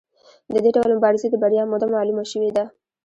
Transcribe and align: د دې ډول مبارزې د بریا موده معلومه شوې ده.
د 0.53 0.55
دې 0.63 0.71
ډول 0.75 0.91
مبارزې 0.97 1.27
د 1.31 1.35
بریا 1.43 1.63
موده 1.71 1.87
معلومه 1.95 2.23
شوې 2.31 2.49
ده. 2.57 2.63